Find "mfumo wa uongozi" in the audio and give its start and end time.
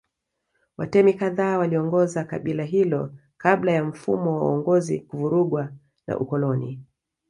3.85-4.99